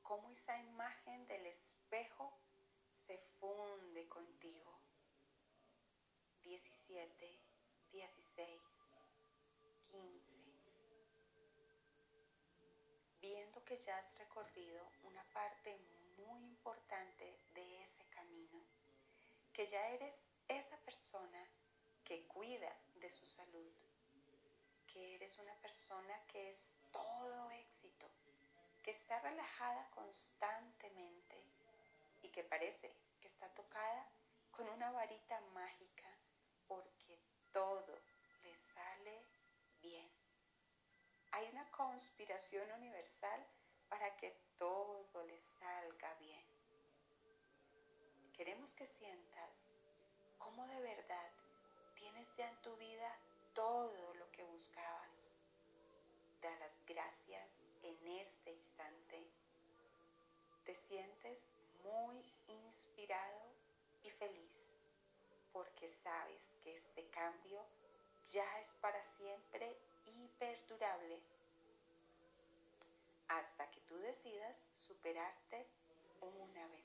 cómo 0.02 0.30
esa 0.30 0.58
imagen 0.58 1.26
del 1.26 1.46
espejo 1.46 2.32
se 3.06 3.18
funde 3.38 4.08
contigo. 4.08 4.80
17, 6.42 7.40
16, 7.92 8.62
15. 9.90 10.42
Viendo 13.20 13.64
que 13.64 13.78
ya 13.78 13.96
has 13.96 14.18
recorrido 14.18 14.90
una 15.04 15.24
parte 15.32 15.78
muy 16.16 16.44
importante 16.44 17.38
de 17.54 17.82
ese 17.82 18.04
camino, 18.10 18.60
que 19.52 19.68
ya 19.68 19.88
eres 19.88 20.14
esa 20.48 20.76
persona 20.78 21.48
que 22.04 22.26
cuida 22.26 22.76
de 22.96 23.10
su 23.10 23.26
salud, 23.26 23.72
que 24.92 25.14
eres 25.14 25.38
una 25.38 25.54
persona 25.60 26.26
que 26.26 26.50
es 26.50 26.74
todo 26.90 27.50
éxito, 27.52 27.81
que 28.82 28.90
está 28.90 29.18
relajada 29.20 29.88
constantemente 29.90 31.36
y 32.22 32.28
que 32.30 32.42
parece 32.44 32.94
que 33.20 33.28
está 33.28 33.48
tocada 33.54 34.08
con 34.50 34.68
una 34.68 34.90
varita 34.90 35.40
mágica 35.52 36.08
porque 36.66 37.18
todo 37.52 37.98
le 38.42 38.56
sale 38.74 39.26
bien. 39.80 40.10
Hay 41.32 41.48
una 41.52 41.70
conspiración 41.70 42.70
universal 42.72 43.46
para 43.88 44.16
que 44.16 44.36
todo 44.58 45.24
le 45.24 45.38
salga 45.60 46.14
bien. 46.14 46.44
Queremos 48.36 48.72
que 48.72 48.86
sientas 48.86 49.50
cómo 50.38 50.66
de 50.66 50.80
verdad 50.80 51.30
tienes 51.94 52.28
ya 52.36 52.48
en 52.48 52.62
tu 52.62 52.74
vida 52.76 53.16
todo 53.54 54.14
lo 54.14 54.30
que 54.32 54.42
buscabas. 54.44 55.32
Da 56.40 56.50
las 56.56 56.84
gracias 56.86 57.48
en 57.82 58.06
este 58.18 58.41
muy 61.92 62.24
inspirado 62.48 63.42
y 64.02 64.10
feliz 64.10 64.52
porque 65.52 65.92
sabes 66.02 66.40
que 66.62 66.76
este 66.76 67.06
cambio 67.10 67.62
ya 68.32 68.60
es 68.60 68.68
para 68.80 69.02
siempre 69.04 69.76
y 70.06 70.28
perdurable. 70.38 71.20
Hasta 73.28 73.70
que 73.70 73.80
tú 73.82 73.96
decidas 73.98 74.56
superarte 74.72 75.66
una 76.20 76.66
vez 76.68 76.81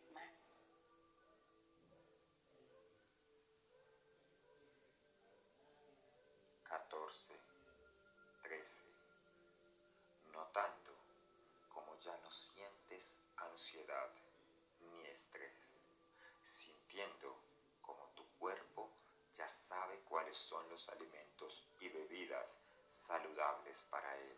saludables 23.08 23.78
para 23.90 24.14
él, 24.18 24.38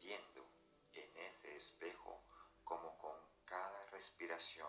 viendo 0.00 0.44
en 0.92 1.16
ese 1.18 1.56
espejo 1.56 2.20
como 2.64 2.98
con 2.98 3.16
cada 3.44 3.86
respiración 3.92 4.68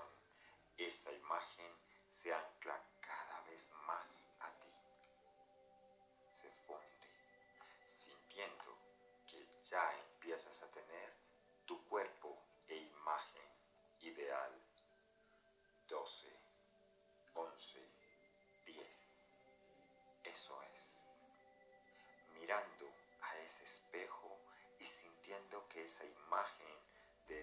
esa 0.78 1.12
imagen 1.12 1.61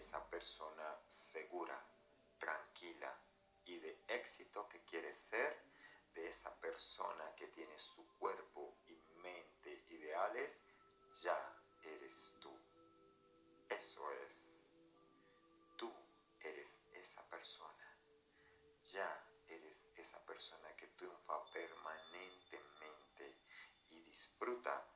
esa 0.09 0.25
persona 0.31 0.99
segura, 1.11 1.79
tranquila 2.38 3.14
y 3.66 3.79
de 3.79 4.05
éxito 4.09 4.66
que 4.71 4.83
quieres 4.87 5.18
ser, 5.29 5.55
de 6.14 6.29
esa 6.29 6.51
persona 6.61 7.25
que 7.37 7.47
tiene 7.49 7.79
su 7.79 8.07
cuerpo 8.16 8.79
y 8.87 8.97
mente 9.23 9.85
ideales, 9.90 10.51
ya 11.21 11.38
eres 11.85 12.33
tú. 12.40 12.59
Eso 13.68 14.11
es. 14.25 14.49
Tú 15.77 15.92
eres 16.40 16.71
esa 16.94 17.23
persona. 17.29 17.94
Ya 18.90 19.11
eres 19.47 19.77
esa 19.94 20.25
persona 20.25 20.75
que 20.79 20.87
triunfa 20.87 21.44
permanentemente 21.53 23.37
y 23.90 24.01
disfruta 24.05 24.88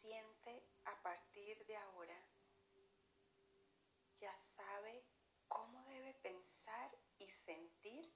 siente 0.00 0.62
a 0.84 1.02
partir 1.02 1.66
de 1.66 1.76
ahora, 1.76 2.16
ya 4.20 4.34
sabe 4.56 5.04
cómo 5.48 5.82
debe 5.86 6.14
pensar 6.14 6.90
y 7.18 7.28
sentir 7.28 8.08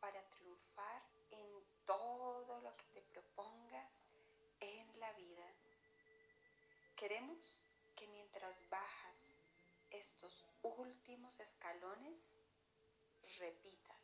para 0.00 0.20
triunfar 0.30 1.02
en 1.30 1.64
todo 1.84 2.60
lo 2.62 2.76
que 2.76 2.84
te 2.94 3.02
propongas 3.12 3.90
en 4.60 5.00
la 5.00 5.12
vida. 5.12 5.46
Queremos 6.96 7.66
que 7.94 8.06
mientras 8.08 8.56
bajas 8.70 9.16
estos 9.90 10.46
últimos 10.62 11.38
escalones 11.40 12.40
repitas 13.38 13.98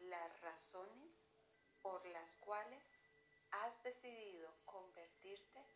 las 0.00 0.40
razones 0.40 1.12
por 1.80 2.04
las 2.06 2.36
cuales 2.36 2.82
has 3.50 3.82
decidido 3.82 4.52
convertirte 4.64 5.75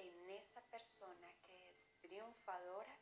en 0.00 0.30
esa 0.30 0.62
persona 0.70 1.28
que 1.42 1.70
es 1.70 2.00
triunfadora 2.00 2.98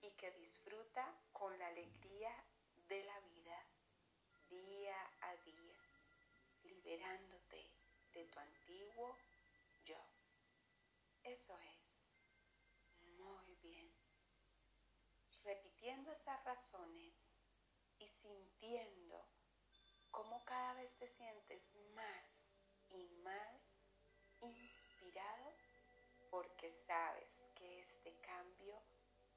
y 0.00 0.10
que 0.12 0.30
disfruta 0.32 1.04
con 1.32 1.56
la 1.58 1.68
alegría 1.68 2.32
de 2.88 3.04
la 3.04 3.20
vida 3.20 3.66
día 4.50 4.96
a 5.22 5.36
día, 5.44 5.76
liberándote 6.62 7.70
de 8.12 8.24
tu 8.26 8.38
antiguo 8.38 9.16
yo. 9.84 9.98
Eso 11.22 11.58
es. 11.58 11.84
Muy 13.16 13.54
bien. 13.62 13.90
Repitiendo 15.44 16.12
esas 16.12 16.42
razones 16.44 17.14
y 17.98 18.08
sintiendo 18.08 19.28
cómo 20.10 20.44
cada 20.44 20.74
vez 20.74 20.96
te 20.96 21.08
sientes 21.08 21.74
más 21.94 22.50
y 22.90 23.08
más 23.22 23.78
inspirado 24.40 25.53
porque 26.34 26.72
sabes 26.84 27.30
que 27.54 27.80
este 27.80 28.12
cambio 28.20 28.82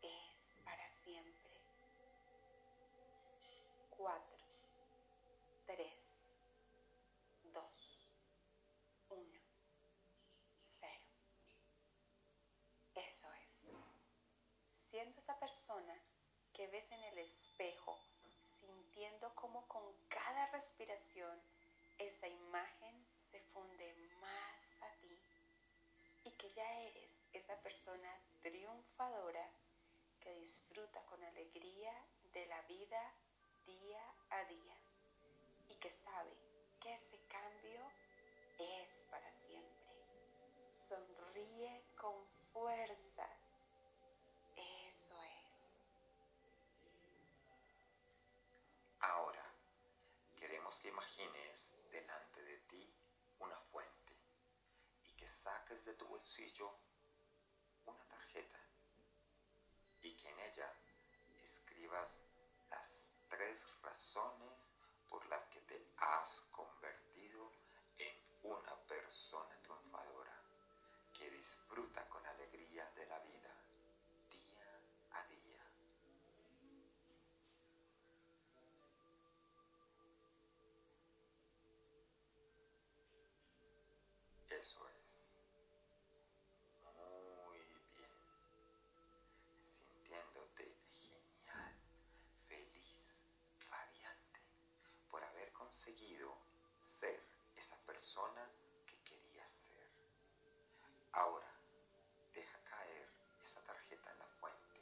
es 0.01 0.63
para 0.65 0.89
siempre. 1.03 1.61
4, 3.91 4.37
3, 5.67 6.31
2, 7.53 7.63
1, 9.09 9.39
0. 10.57 10.91
Eso 12.95 13.31
es. 13.31 13.71
Siendo 14.89 15.19
esa 15.19 15.37
persona 15.39 16.01
que 16.51 16.65
ves 16.69 16.91
en 16.91 17.03
el 17.03 17.19
espejo, 17.19 17.95
sintiendo 18.59 19.35
como 19.35 19.67
con 19.67 19.83
cada 20.09 20.47
respiración 20.47 21.39
esa 21.99 22.27
imagen 22.27 23.05
se 23.19 23.39
funde 23.53 23.93
que 26.37 26.49
ya 26.53 26.71
eres 26.81 27.21
esa 27.33 27.59
persona 27.61 28.21
triunfadora 28.41 29.49
que 30.19 30.33
disfruta 30.35 31.03
con 31.05 31.23
alegría 31.23 31.93
de 32.33 32.45
la 32.47 32.61
vida 32.63 33.13
día 33.65 34.03
a 34.31 34.43
día 34.45 34.77
y 35.67 35.75
que 35.75 35.89
sabe 35.89 36.31
que 36.79 36.93
ese 36.93 37.17
cambio 37.27 37.81
es 38.59 39.05
para 39.09 39.29
siempre. 39.31 39.87
Sonríe 40.87 41.83
con 41.99 42.15
fuerza. 42.53 43.06
Saques 55.67 55.85
de 55.85 55.91
tu 55.93 56.05
bolsillo 56.05 56.86
persona 98.17 98.49
que 98.87 98.97
querías 99.03 99.53
ser. 99.53 99.91
Ahora, 101.11 101.51
deja 102.33 102.57
caer 102.63 103.07
esa 103.45 103.61
tarjeta 103.61 104.11
en 104.11 104.17
la 104.17 104.25
fuente 104.39 104.81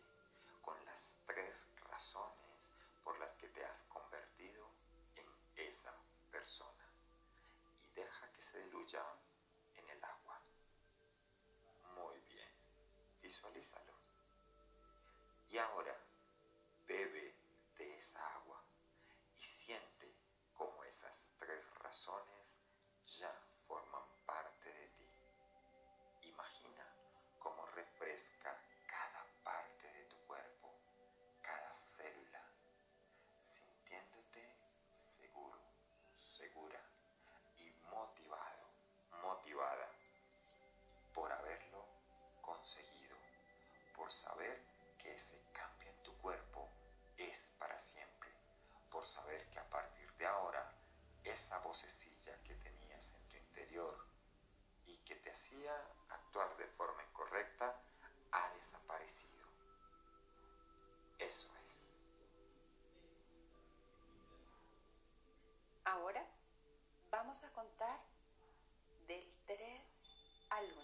con 0.62 0.78
las 0.86 1.14
tres 1.26 1.68
razones 1.90 2.64
por 3.04 3.20
las 3.20 3.36
que 3.36 3.50
te 3.50 3.66
has 3.66 3.84
convertido 3.90 4.72
en 5.18 5.28
esa 5.58 5.94
persona 6.32 6.88
y 7.84 7.90
deja 7.90 8.32
que 8.32 8.42
se 8.42 8.60
diluya 8.60 9.04
en 9.76 9.90
el 9.90 10.02
agua. 10.02 10.42
Muy 11.94 12.18
bien, 12.22 12.54
visualízalo. 13.22 13.94
Y 15.50 15.58
ahora 15.58 15.85
Ahora 65.96 66.28
vamos 67.10 67.42
a 67.46 67.50
contar 67.54 67.98
del 69.08 69.26
3 69.46 69.82
al 70.50 70.66
1. 70.66 70.82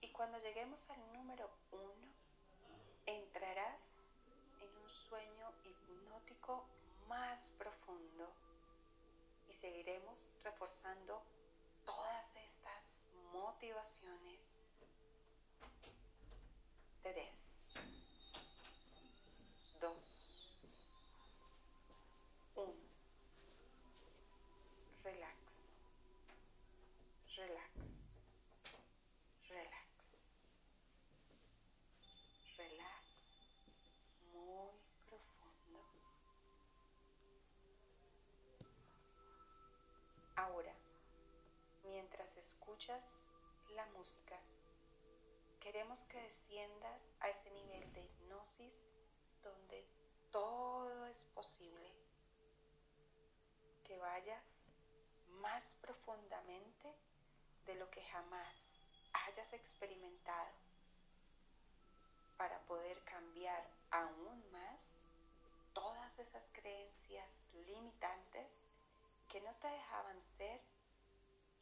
Y 0.00 0.10
cuando 0.12 0.38
lleguemos 0.38 0.88
al 0.88 1.12
número 1.12 1.50
1, 1.70 1.82
entrarás 3.04 3.84
en 4.62 4.70
un 4.82 4.88
sueño 5.10 5.52
hipnótico 5.62 6.64
más 7.06 7.52
profundo 7.58 8.32
y 9.50 9.52
seguiremos 9.52 10.30
reforzando 10.42 11.22
todas 11.84 12.34
estas 12.36 13.04
motivaciones. 13.30 14.40
3, 17.02 17.28
2, 19.82 19.96
1. 22.54 22.88
Relax. 25.08 25.72
Relax. 27.36 27.72
Relax. 29.48 30.30
Relax. 32.58 33.04
Muy 34.34 34.74
profundo. 35.06 35.80
Ahora, 40.36 40.74
mientras 41.84 42.27
escuchas 42.38 43.02
la 43.74 43.84
música, 43.86 44.38
queremos 45.60 45.98
que 46.06 46.20
desciendas 46.22 47.02
a 47.20 47.28
ese 47.28 47.50
nivel 47.50 47.92
de 47.92 48.04
hipnosis 48.04 48.72
donde 49.42 49.84
todo 50.30 51.06
es 51.06 51.24
posible. 51.34 51.92
Que 53.84 53.96
vayas 53.98 54.42
más 55.40 55.74
profundamente 55.80 56.94
de 57.66 57.74
lo 57.76 57.90
que 57.90 58.02
jamás 58.02 58.54
hayas 59.12 59.52
experimentado 59.52 60.52
para 62.36 62.58
poder 62.60 63.02
cambiar 63.04 63.66
aún 63.90 64.50
más 64.52 64.80
todas 65.72 66.18
esas 66.18 66.44
creencias 66.52 67.28
limitantes 67.66 68.46
que 69.30 69.40
no 69.40 69.52
te 69.56 69.68
dejaban 69.68 70.20
ser 70.36 70.60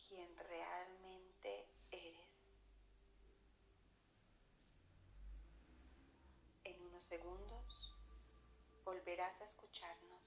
quien 0.09 0.37
realmente 0.37 1.69
eres. 1.91 2.55
En 6.65 7.01
segundos 7.01 7.95
volverás 8.85 9.41
a 9.41 9.45
escucharnos. 9.45 10.23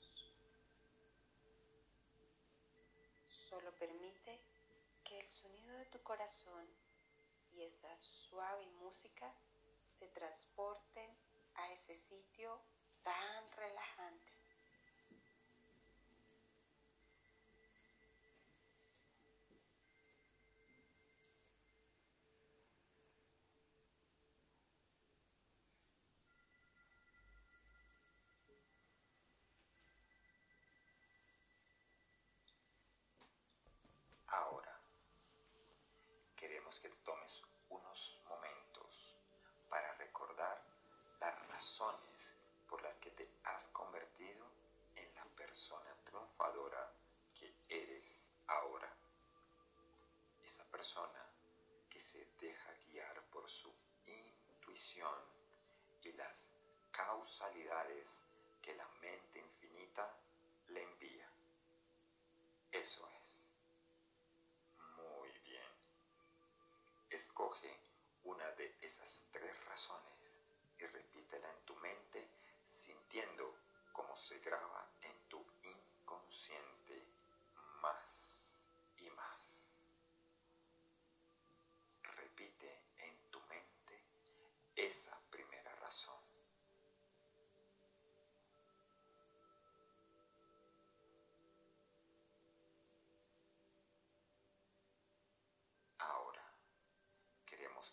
Solo 3.49 3.71
permite 3.79 4.39
que 5.03 5.19
el 5.19 5.29
sonido 5.29 5.77
de 5.77 5.85
tu 5.85 6.01
corazón 6.03 6.65
y 7.51 7.63
esa 7.63 7.97
suave 7.97 8.67
música 8.81 9.33
te 9.97 10.07
transporten 10.09 11.09
a 11.55 11.71
ese 11.73 11.95
sitio 11.97 12.61
tan 13.03 13.51
relajante. 13.57 14.38
Que 57.39 57.98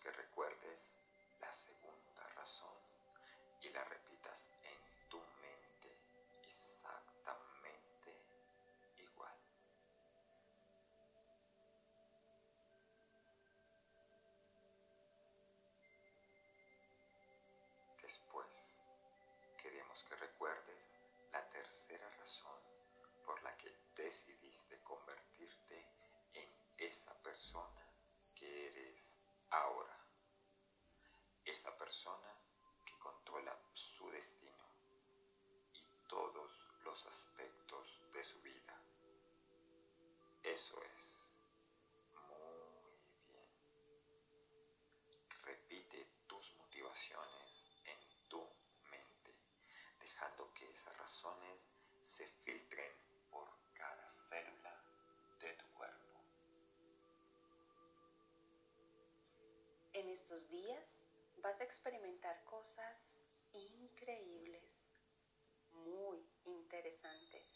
que 0.03 0.11
recuerdes 0.11 0.36
esa 31.67 31.77
persona 31.79 32.33
que 32.85 32.97
controla 33.01 33.59
su 33.75 34.09
destino 34.11 34.65
y 35.75 36.09
todos 36.09 36.53
los 36.85 37.07
aspectos 37.07 37.99
de 38.13 38.23
su 38.23 38.41
vida. 38.41 38.81
Eso 40.45 40.81
es. 40.85 41.17
Muy 42.13 42.39
bien. 43.35 44.29
Repite 45.43 46.07
tus 46.29 46.55
motivaciones 46.55 47.51
en 47.85 48.29
tu 48.29 48.47
mente, 48.89 49.35
dejando 49.99 50.55
que 50.55 50.71
esas 50.71 50.97
razones 50.97 51.59
se 52.07 52.29
filtren 52.45 52.93
por 53.29 53.49
cada 53.75 54.07
célula 54.29 54.81
de 55.41 55.53
tu 55.55 55.67
cuerpo. 55.75 56.21
En 59.95 60.09
estos 60.11 60.49
días 60.49 61.06
vas 61.47 61.61
a 61.61 61.65
experimentar 61.65 62.43
cosas 62.43 62.99
increíbles, 63.53 64.65
muy 65.71 66.19
interesantes, 66.45 67.47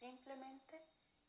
simplemente 0.00 0.84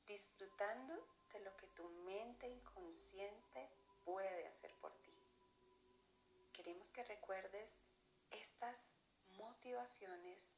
disfrutando 0.07 0.95
de 1.31 1.39
lo 1.41 1.55
que 1.57 1.67
tu 1.67 1.87
mente 2.07 2.47
inconsciente 2.47 3.69
puede 4.03 4.47
hacer 4.47 4.73
por 4.81 4.91
ti. 5.03 5.13
Queremos 6.53 6.89
que 6.89 7.03
recuerdes 7.03 7.77
estas 8.31 8.89
motivaciones 9.37 10.57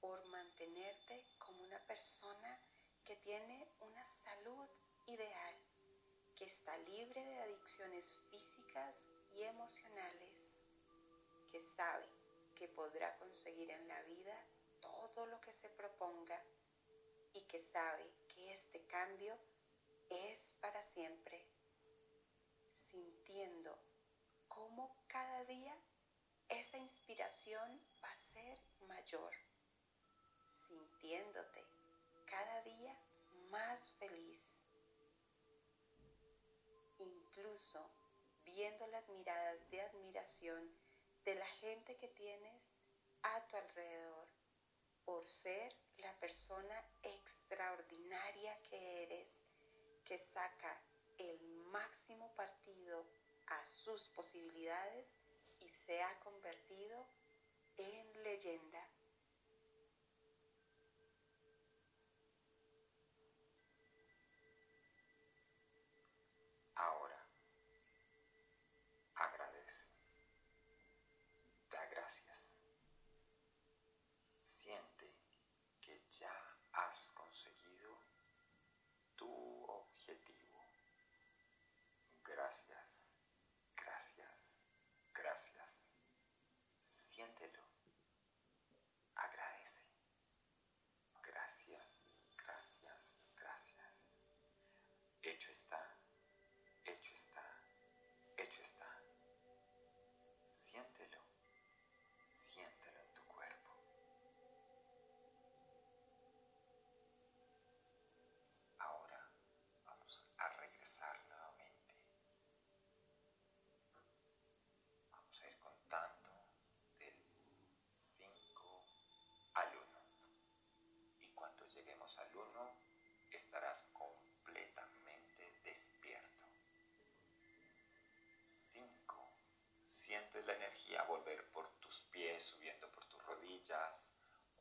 por 0.00 0.26
mantenerte 0.30 1.24
como 1.38 1.62
una 1.62 1.78
persona 1.86 2.58
que 3.04 3.14
tiene 3.18 3.68
una 3.78 4.04
salud 4.04 4.68
ideal, 5.06 5.54
que 6.34 6.46
está 6.46 6.76
libre 6.78 7.24
de 7.24 7.40
adicciones 7.40 8.18
físicas 8.32 9.13
y 9.34 9.42
emocionales, 9.42 10.60
que 11.50 11.62
sabe 11.62 12.08
que 12.54 12.68
podrá 12.68 13.16
conseguir 13.18 13.70
en 13.70 13.88
la 13.88 14.00
vida 14.02 14.46
todo 14.80 15.26
lo 15.26 15.40
que 15.40 15.52
se 15.52 15.68
proponga 15.70 16.40
y 17.32 17.42
que 17.42 17.60
sabe 17.60 18.10
que 18.28 18.54
este 18.54 18.84
cambio 18.86 19.36
es 20.10 20.54
para 20.60 20.82
siempre, 20.82 21.44
sintiendo 22.74 23.76
cómo 24.48 24.96
cada 25.08 25.44
día 25.44 25.76
esa 26.48 26.78
inspiración 26.78 27.80
va 28.02 28.10
a 28.10 28.18
ser 28.18 28.58
mayor, 28.86 29.32
sintiéndote 30.68 31.64
cada 32.26 32.62
día 32.62 32.96
más 33.50 33.90
feliz, 33.98 34.64
incluso 36.98 37.90
viendo 38.54 38.86
las 38.86 39.08
miradas 39.08 39.58
de 39.70 39.80
admiración 39.80 40.70
de 41.24 41.34
la 41.34 41.46
gente 41.46 41.96
que 41.96 42.08
tienes 42.08 42.78
a 43.22 43.44
tu 43.48 43.56
alrededor 43.56 44.28
por 45.04 45.26
ser 45.26 45.74
la 45.96 46.12
persona 46.20 46.74
extraordinaria 47.02 48.56
que 48.70 49.02
eres, 49.02 49.44
que 50.06 50.18
saca 50.18 50.80
el 51.18 51.40
máximo 51.72 52.32
partido 52.36 53.04
a 53.48 53.64
sus 53.64 54.08
posibilidades 54.10 55.06
y 55.60 55.68
se 55.68 56.00
ha 56.00 56.20
convertido 56.20 57.06
en 57.76 58.22
leyenda. 58.22 58.88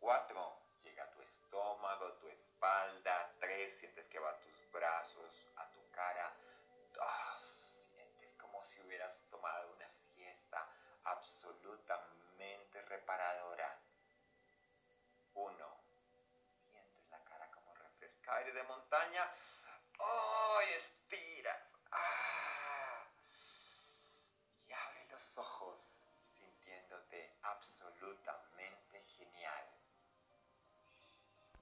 4. 0.03 0.35
Llega 0.83 1.03
a 1.05 1.09
tu 1.11 1.21
estómago, 1.21 2.11
tu 2.19 2.27
espalda. 2.27 3.33
3. 3.39 3.79
Sientes 3.79 4.05
que 4.07 4.19
va 4.19 4.31
a 4.31 4.37
tus 4.37 4.71
brazos, 4.73 5.47
a 5.55 5.65
tu 5.69 5.79
cara. 5.91 6.33
2. 6.91 7.03
Sientes 7.95 8.35
como 8.35 8.65
si 8.65 8.81
hubieras 8.81 9.15
tomado 9.31 9.71
una 9.71 9.89
siesta 10.13 10.67
absolutamente 11.05 12.81
reparadora. 12.81 13.79
1. 15.35 15.79
Sientes 16.69 17.09
la 17.09 17.23
cara 17.23 17.49
como 17.51 17.73
refresca 17.73 18.35
aire 18.35 18.51
de 18.51 18.63
montaña. 18.63 19.31